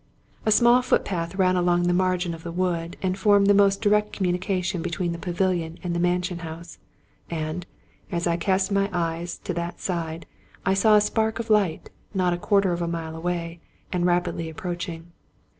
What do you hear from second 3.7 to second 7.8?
direct communication between the pavilion and the mansion house; and,